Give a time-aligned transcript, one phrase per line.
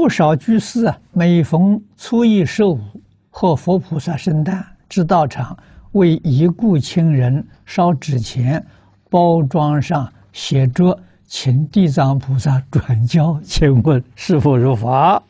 [0.00, 2.80] 不少居士啊，每逢初一十五
[3.28, 5.54] 或佛菩萨圣诞，至道场
[5.92, 8.64] 为已故亲人烧纸钱，
[9.10, 15.22] 包装上写着“请地藏菩萨转交”，请问是否如法？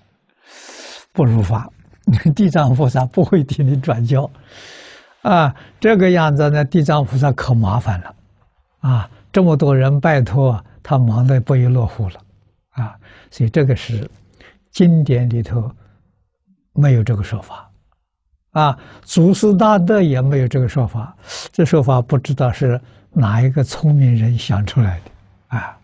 [1.13, 1.69] 不如法，
[2.37, 4.31] 地藏菩萨不会替你转交。
[5.23, 8.15] 啊，这个样子呢，地藏菩萨可麻烦了。
[8.83, 12.15] 啊，这么多人拜托，他忙得不亦乐乎了。
[12.75, 12.95] 啊，
[13.33, 14.09] 所以这个是
[14.71, 15.71] 经典里头
[16.73, 17.71] 没有这个说法，
[18.53, 21.17] 啊，祖师大德也没有这个说法，
[21.53, 22.81] 这说法不知道是
[23.13, 25.77] 哪一个聪明人想出来的，啊。